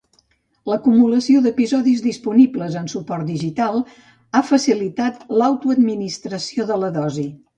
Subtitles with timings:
[0.69, 3.77] L'acumulació d'episodis disponibles en suport digital
[4.39, 7.27] ha facilitat l'autoadministració de la dosi.